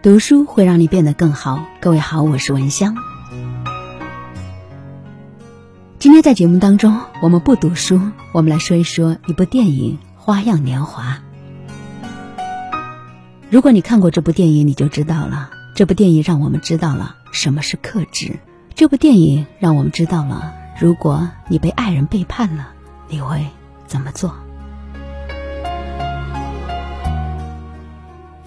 [0.00, 1.64] 读书会让你变得更好。
[1.80, 2.94] 各位好，我是文香。
[5.98, 8.00] 今天在节目当中，我们不读书，
[8.30, 11.18] 我们来说一说一部电影《花样年华》。
[13.50, 15.50] 如果你看过这部电影，你就知道了。
[15.74, 18.38] 这部电影让我们知道了什么是克制。
[18.76, 22.68] 这部电影让我们知道了，如果你被爱人背叛了，
[23.08, 23.48] 你会
[23.88, 24.32] 怎么做？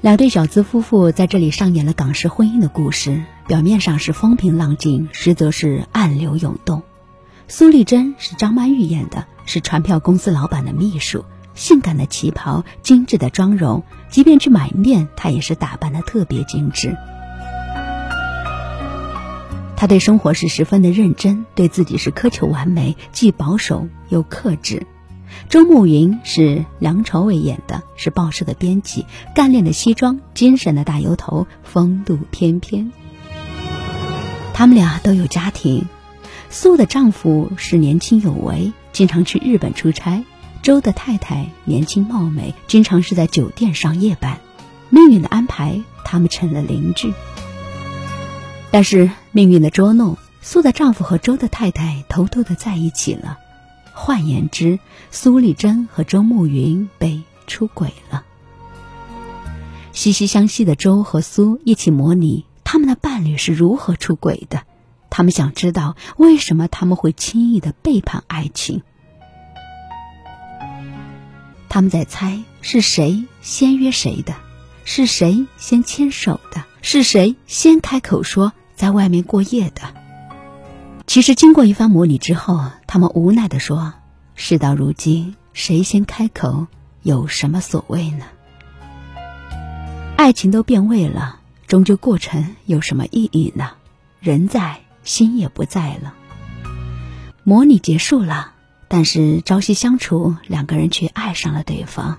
[0.02, 6.82] 两对小资夫妇在这里上演了港式婚姻的故事，表面上是风平浪静，实则是暗流涌动。
[7.48, 16.98] 苏丽珍是张曼玉演的，是船票公司老板的秘书，性感的旗袍，精致的妆容，即便去买面，她也是打扮的特别精致。
[19.76, 24.88] 她对生活是十分的认真，对自己是苛求完美，既保守又克制。
[25.50, 32.92] 周慕云是梁朝伟演的，是报社的编辑，干练的西装，精神的大油头，风度翩翩。
[34.54, 35.88] 他们俩都有家庭，
[36.50, 40.24] 苏的丈夫是年轻有为，经常去日本出差；
[40.62, 44.40] 周的太太年轻貌美，经常是在酒店上夜班。
[44.90, 47.14] 命运的安排，他们成了邻居。
[48.72, 53.38] 但是命运的捉弄，苏的丈夫和周的太太偷偷的在一起了。
[53.94, 54.80] 换言之，
[55.12, 58.24] 苏丽珍和周慕云被出轨了。
[59.94, 64.64] 惺惺相惜的周和苏一起模拟他们的伴侣是如何出轨的，
[65.10, 68.82] 他们想知道为什么他们会轻易的背叛爱情。
[71.68, 74.36] 他们在猜是谁先约谁的，
[74.86, 79.82] 是谁先牵手的，是谁先开口说在外面过夜的。
[81.08, 83.94] 其实经过一番模拟之后啊，他们无奈的说
[84.36, 86.68] ：“事到如今，谁先开口
[87.04, 88.26] 有什么所谓呢？
[90.18, 93.70] 爱情都变味了，终究过程有什么意义呢？
[94.20, 96.14] 人在，心也不在了。
[97.46, 98.56] 模拟结束了，
[98.90, 102.18] 但是朝夕相处，两个人却爱上了对方。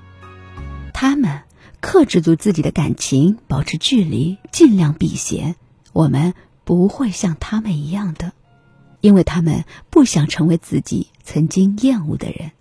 [0.95, 1.43] 他们
[1.83, 5.55] 克制住自己的感情，保持距离，尽量避嫌。
[5.93, 6.33] 我们
[6.65, 8.33] 不会像他们一样的。”
[9.03, 12.53] 因为他们不想成为自己曾经厌恶的人，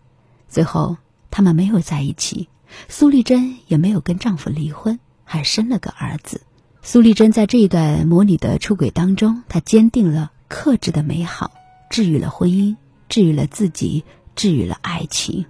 [0.49, 0.97] 最后
[1.29, 2.49] 他们没有在一起。
[2.89, 6.41] 苏丽珍也没有跟丈夫离婚，还生了个儿子。
[6.81, 11.51] 苏丽珍在这一段模拟的出轨当中，她坚定了克制的美好，
[11.89, 12.75] 治愈了婚姻，
[13.07, 14.03] 治愈了自己，
[14.35, 15.45] 治愈了爱情。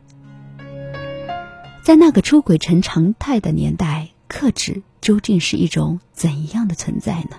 [1.82, 7.38] 在那个出轨成常态的年代，克制究竟是一种怎样的存在呢？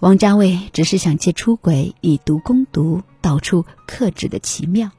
[0.00, 4.90] 王家卫只是想借出轨以毒攻毒，道出克制的奇妙。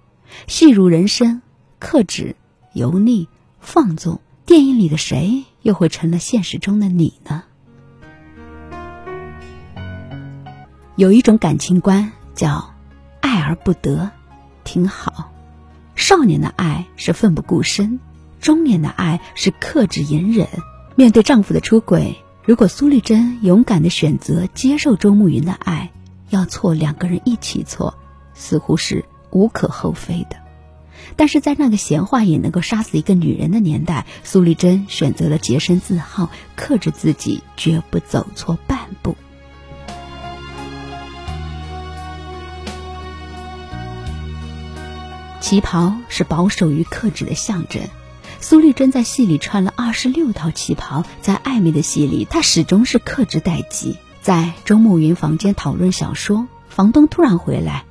[0.48, 1.42] 戏如人生，
[1.80, 2.36] 克制、
[2.74, 3.28] 油腻、
[3.60, 4.20] 放纵。
[4.46, 7.44] 电影里的谁又会成了现实中的你呢？
[10.96, 12.74] 有一种感情观叫
[13.22, 14.12] “爱而不得”，
[14.64, 15.32] 挺好。
[15.96, 18.00] 少年的爱是奋不顾身，
[18.40, 20.48] 中年的爱是克制隐忍。
[20.96, 22.16] 面对丈夫的出轨。
[22.46, 25.92] 如果苏丽珍勇敢的选择接受周慕云的爱，
[26.30, 27.98] 要错两个人一起错，
[28.36, 30.38] 似乎是无可厚非的。
[31.16, 39.16] 但是在那个闲话也能够杀死一个女人的年代，苏丽珍选择了洁身自好，克制自己，绝不走错半步。
[45.40, 47.82] 旗袍是保守与克制的象征。
[48.48, 53.98] 苏丽珍在戏里穿了二十六套旗袍，在暧昧的戏里，她始终是克制待机。
[54.22, 57.86] 在周慕云房间讨论小说，房东突然回来，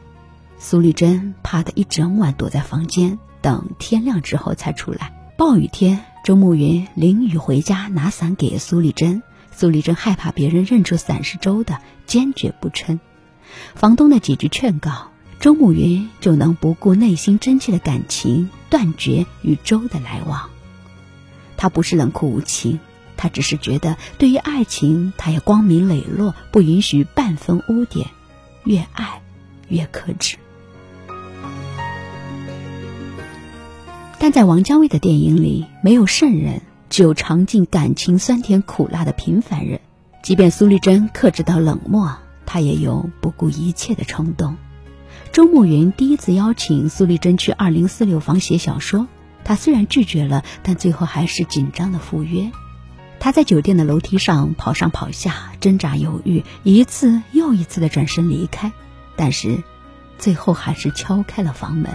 [0.61, 5.35] 苏丽珍怕的一整晚躲在房间，等天亮之后才出来。
[5.37, 13.01] 暴雨天，周慕云淋雨回家拿伞给苏丽珍，苏丽珍害怕别人认出伞是周的，坚决不撑。
[13.75, 15.09] 房东的几句劝告。
[15.44, 20.49] 周慕云就能不顾内心真切的感情，断绝与周的来往。
[21.58, 22.81] 他不是冷酷无情，
[23.19, 28.08] 他只是觉得对于爱情，他也光明磊落，不允许半分污点。
[28.64, 29.20] 越爱
[29.69, 30.38] 越克制。
[34.19, 39.82] 但在王家卫的电影里，没有圣人，只有尝尽感情酸甜苦辣的平凡人。
[40.23, 42.17] 即便苏丽珍克制到冷漠，
[42.47, 44.56] 他也有不顾一切的冲动。
[45.35, 49.09] 周慕云第一次邀请苏丽珍去二零四六房写小说，
[49.43, 52.53] 她虽然拒绝了，但最后还是紧张的赴约。
[53.19, 58.71] 她在酒店的楼梯上跑上跑下，挣扎犹豫，一次又一次的转身离开，
[59.17, 59.65] 但是
[60.21, 61.91] 最后还是敲开了房门。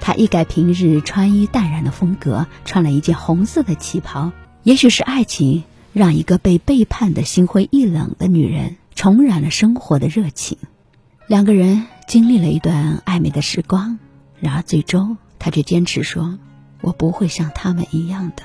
[0.00, 4.32] 他一改平日穿衣淡然的风格，穿了一件红色的旗袍。
[4.64, 5.64] 也许是爱情
[5.94, 10.58] 让一个被背叛的心灰意冷的女人重燃了生活的热情。
[11.26, 13.98] 两个人经历了一段暧昧的时光，
[14.38, 16.38] 然而最终，她却坚持说
[16.82, 18.44] ：“我不会像他们一样的。”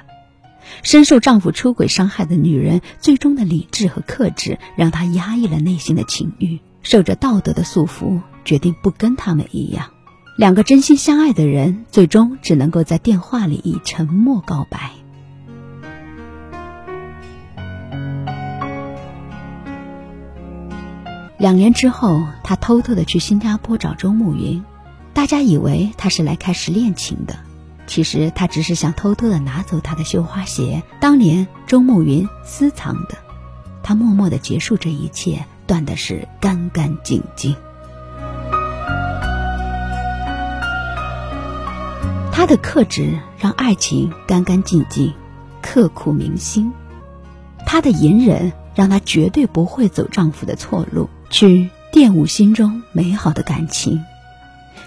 [0.82, 9.92] 深受丈夫出轨伤害的女人，最终的理智和克制，让她压抑了内心的情欲，受着道德的束缚，决定不跟他们一样。
[10.40, 14.90] 两个真心相爱的人，最终只能够在电话里以沉默告白。
[21.38, 24.64] 两年之后，他偷偷的去新加坡找周慕云，
[25.14, 27.38] 大家以为他是来开始恋情的，
[27.86, 33.20] 其实他只是想偷偷的拿走他的绣花鞋，当年周慕云私藏的。
[33.84, 37.56] 他默默的结束这一切，断的是干干净净。
[42.32, 45.14] 他的克制让爱情干干净净，
[45.62, 46.72] 刻骨铭心；
[47.64, 54.04] 他的隐忍让他绝对不会走丈夫的错路，去玷污心中美好的感情。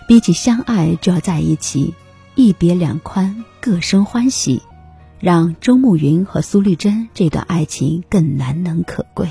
[0.06, 1.94] 比起相爱就要在一起，
[2.34, 4.62] 一别两宽，各生欢喜，
[5.18, 9.30] 让周慕云和苏丽珍这段爱情更难能可贵。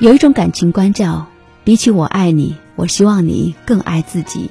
[0.00, 1.26] 有一种感情观叫。
[1.64, 4.50] 比起我爱你，我希望你更爱自己。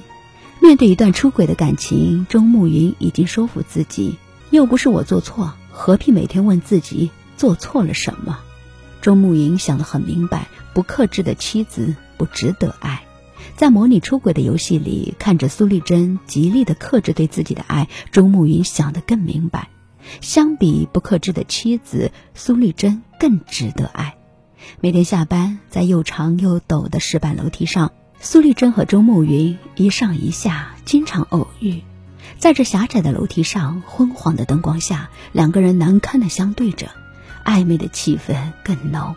[0.61, 4.17] 面对一段出轨的感情，周慕云已经说服自己，
[4.49, 8.39] 又不是我做错，何必每天问自己做错了什么？
[9.01, 13.03] 周慕云想得很明白，不克制的妻子不值得爱。
[13.57, 19.67] 在模拟出轨的游戏里，看着苏丽珍极力的克制对自己的爱，周慕云想得更明白，
[20.21, 24.15] 相比不克制的妻子，苏丽珍更值得爱。
[24.79, 27.91] 每天下班，在又长又陡的石板楼梯上，
[28.21, 31.83] 苏丽珍和周慕云一上一下，经常偶遇。
[32.37, 36.89] 在这狭窄的楼梯上，昏黄的灯光下，两个人难堪的相对着，
[37.43, 39.15] 暧昧的气氛更浓。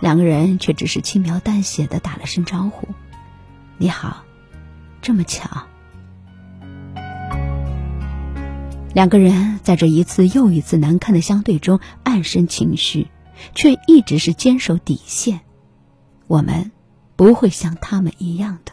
[0.00, 2.88] 两个人却只是轻描淡写的打了声招呼
[3.78, 4.24] ：“你好。”
[5.02, 5.66] 这么巧。
[8.92, 13.08] 两个人在这一次又一次难堪的相对中，暗生情绪。
[13.54, 15.40] 却一直是坚守底线，
[16.26, 16.70] 我们
[17.16, 18.72] 不会像他们一样的。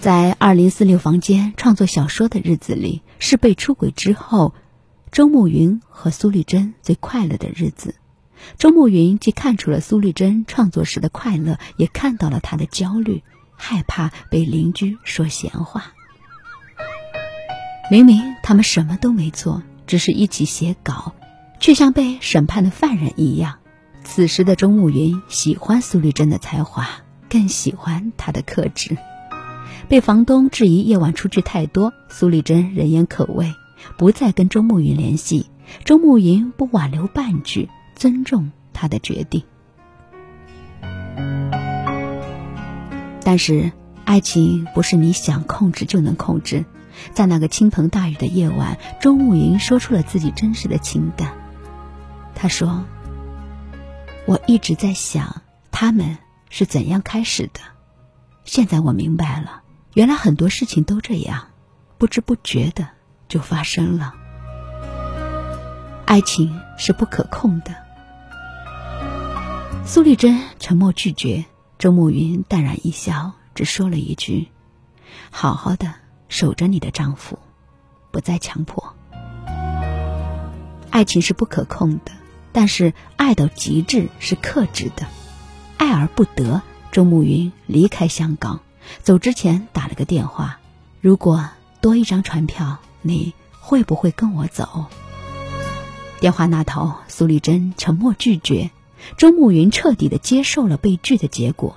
[0.00, 4.54] 在二零四六房间创作小说的日子里，是被出轨之后，
[5.10, 7.96] 周慕云和苏丽珍最快乐的日子。
[8.58, 13.24] 周慕云既看出了苏丽珍创作时的快乐，也看到了她的焦虑，
[13.56, 15.92] 害怕被邻居说闲话。
[17.90, 21.12] 明明他们什么都没做，只是一起写稿。
[21.60, 23.58] 却像被审判的犯人一样。
[24.04, 26.88] 此时的周慕云喜欢苏丽珍的才华，
[27.28, 28.96] 更喜欢她的克制。
[29.88, 33.54] 被房东质疑夜晚出去太多，苏丽珍人言可畏，
[33.96, 35.46] 不再跟周慕云联系。
[35.84, 39.42] 周慕云不挽留半句，尊重他的决定。
[43.22, 43.72] 但是，
[44.04, 46.64] 爱情不是你想控制就能控制。
[47.12, 51.32] 在那个倾盆大雨的夜晚，周慕云说出了自己真实的情感。
[52.34, 52.84] 他说
[54.26, 56.18] ：“我一直在想他们
[56.50, 57.60] 是怎样开始的，
[58.44, 59.62] 现在我明白了，
[59.94, 61.48] 原来很多事情都这样，
[61.98, 62.88] 不知不觉的
[63.28, 64.14] 就发生了。
[66.06, 67.74] 爱情是不可控的。”
[69.84, 71.44] 苏丽珍沉默拒绝，
[71.78, 74.48] 周慕云淡然一笑，只说了一句
[75.30, 75.94] ：“好好的
[76.28, 77.38] 守着你的丈夫，
[78.10, 78.94] 不再强迫。
[80.90, 82.12] 爱情是不可控的。”
[82.50, 85.06] 但是爱到极致是克制的，
[85.76, 86.62] 爱而不得。
[86.90, 88.60] 周慕云离开香港，
[89.02, 90.60] 走之前打了个电话
[91.00, 91.48] ：“如果
[91.80, 94.86] 多一张船票，你会不会跟我走？”
[96.20, 98.70] 电话那头，苏丽珍沉默拒绝。
[99.16, 101.76] 周慕云彻底的接受了被拒的结果。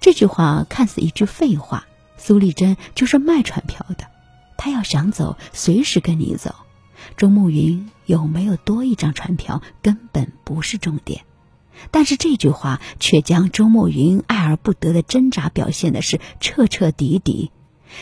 [0.00, 1.86] 这句话看似一句废话，
[2.16, 4.06] 苏丽珍就是卖船票的，
[4.56, 6.54] 她要想走，随时跟你走。
[7.16, 11.22] 周慕云有没有多一张船票根本不是重点，
[11.90, 17.50] 但是这句话却将周慕云爱而不得的挣扎表现的是彻彻底底。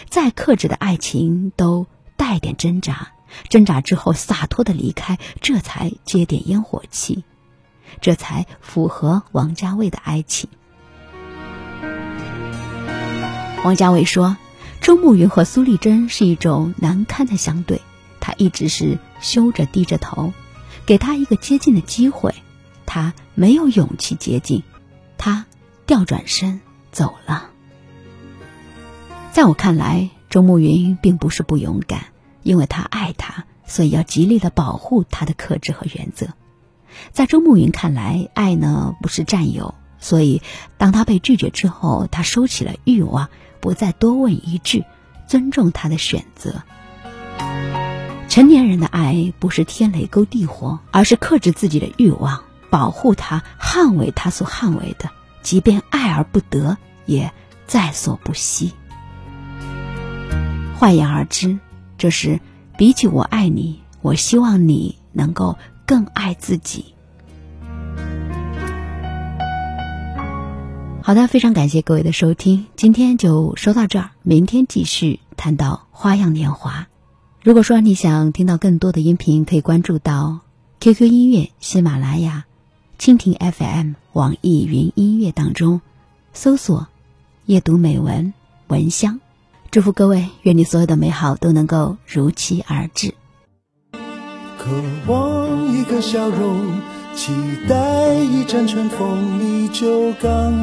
[0.08, 3.12] 再克制的爱情都带点挣扎，
[3.48, 7.24] 挣扎之后洒脱的离开，这才接点烟火气，
[8.00, 10.50] 这才符合王家卫的爱情。
[13.64, 14.36] 王家卫说，
[14.80, 17.80] 周慕云和苏丽珍是一种难堪的相对。
[18.18, 20.32] 他一直是羞着低着头，
[20.84, 22.34] 给他一个接近的机会，
[22.86, 24.62] 他没有勇气接近，
[25.18, 25.44] 他
[25.86, 26.60] 调转身
[26.92, 27.50] 走了。
[29.32, 32.06] 在我看来，周慕云并不是不勇敢，
[32.42, 36.28] 因为他爱他，所以要极力的保护他的克制和原则。
[37.12, 40.40] 在周慕云看来，爱呢不是占有，所以
[40.78, 43.28] 当他被拒绝之后，他收起了欲望，
[43.60, 44.84] 不再多问一句，
[45.28, 46.62] 尊重他的选择。
[48.28, 52.42] 成年人的爱不是天雷勾地火，而是克制自己的欲望，
[52.76, 55.08] 保护他，捍卫他所捍卫的，
[55.40, 57.32] 即便爱而不得，也
[57.66, 58.74] 在所不惜。
[60.78, 61.58] 换言而之，
[61.96, 62.38] 这是
[62.76, 65.56] 比起我爱你，我希望你能够。
[65.86, 66.96] 更爱自己。
[71.00, 76.88] 好的，非常感谢各位的收听，今天就说到这儿，明天继续谈到花样年华。
[77.44, 80.40] 如果说你想听到更多的音频，可以关注到
[80.80, 82.45] QQ 音乐、喜马拉雅、
[82.98, 85.80] 蜻蜓 FM、网易云音乐当中
[86.32, 86.88] 搜索
[87.46, 88.32] “夜读美文
[88.68, 89.20] 文香”。
[89.70, 93.14] 祝福各位，愿你所有的美好都能够如期而至。
[93.92, 94.70] 渴
[95.06, 96.80] 望一个笑容，
[97.14, 97.32] 期
[97.68, 100.54] 待一阵春风，你就刚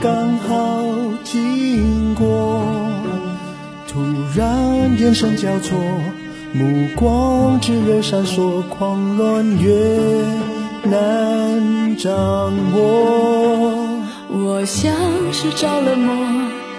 [0.00, 0.82] 刚好
[1.24, 2.62] 经过。
[3.88, 4.00] 突
[4.36, 5.78] 然眼神交错，
[6.52, 9.72] 目光炽热闪烁，狂乱越
[10.90, 12.12] 难掌
[12.74, 12.78] 握。
[14.30, 14.92] 我像
[15.32, 16.14] 是着了魔，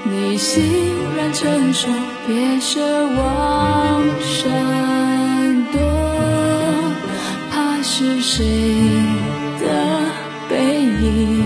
[0.03, 0.63] 你欣
[1.17, 1.87] 然承受，
[2.27, 2.79] 别奢
[3.15, 4.51] 望闪
[5.71, 5.79] 躲。
[7.51, 8.45] 怕是谁
[9.59, 9.65] 的
[10.49, 11.43] 背影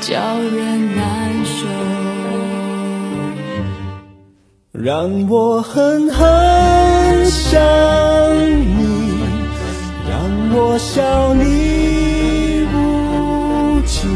[0.00, 1.00] 叫人难
[1.44, 1.66] 受？
[4.72, 7.60] 让我狠狠想
[8.78, 8.79] 你，
[10.52, 14.10] 我笑你无情，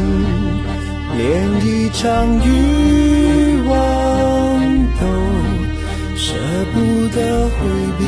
[1.17, 1.23] 连
[1.65, 3.73] 一场欲望
[4.99, 5.03] 都
[6.17, 6.35] 舍
[6.73, 6.75] 不
[7.15, 7.55] 得回
[7.99, 8.03] 避，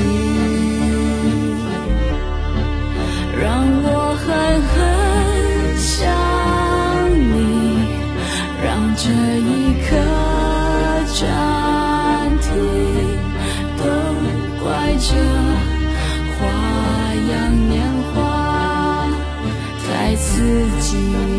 [3.40, 3.44] 让
[3.84, 3.86] 我
[4.18, 4.26] 狠
[4.72, 4.74] 狠
[5.78, 5.94] 想
[7.30, 7.38] 你，
[8.64, 8.66] 让
[8.96, 9.04] 这
[9.38, 9.50] 一
[9.86, 9.88] 刻
[11.14, 11.24] 暂
[12.42, 12.50] 停，
[13.78, 13.82] 都
[14.64, 14.66] 怪
[14.98, 15.35] 这。
[20.46, 21.35] 自己。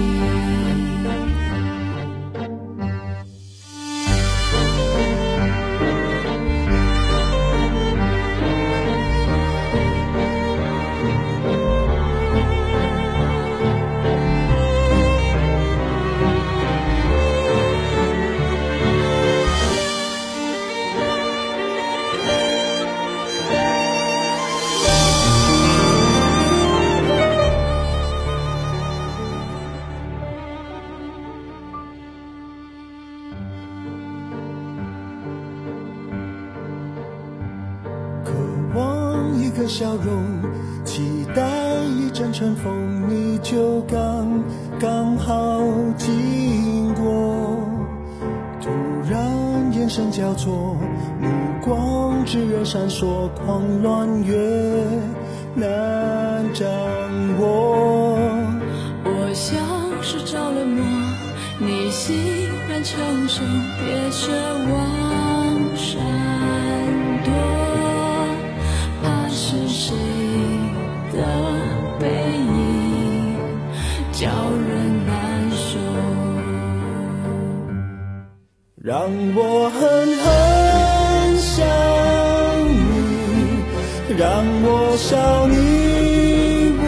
[43.09, 44.43] 你就刚
[44.79, 45.61] 刚好
[45.97, 47.57] 经过。
[48.61, 48.69] 突
[49.09, 50.75] 然眼神交错，
[51.21, 51.27] 目
[51.63, 54.35] 光炽热闪烁，狂乱越
[55.55, 56.67] 难掌
[57.39, 58.17] 握。
[59.03, 59.57] 我像
[60.01, 60.83] 是着了魔，
[61.59, 62.15] 你欣
[62.69, 63.41] 然承受，
[63.79, 64.31] 别奢
[64.73, 66.01] 望闪
[67.23, 67.31] 躲，
[69.03, 70.16] 怕是谁。
[78.87, 79.81] 让我狠
[80.15, 81.67] 狠想
[82.71, 82.79] 你，
[84.17, 84.25] 让
[84.63, 86.81] 我笑你无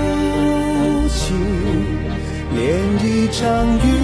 [1.09, 1.35] 情，
[2.55, 2.57] 连
[3.03, 3.43] 一场
[3.79, 3.98] 雨